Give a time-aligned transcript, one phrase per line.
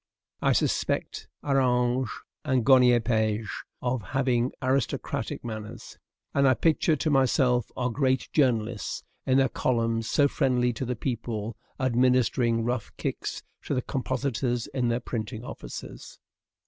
[0.41, 1.51] I suspect MM.
[1.57, 2.09] Arage
[2.43, 3.51] and Garnier Pages
[3.83, 5.99] of having aristocratic manners,
[6.33, 10.95] and I picture to myself our great journalists, in their columns so friendly to the
[10.95, 16.17] people, administering rough kicks to the compositors in their printing offices.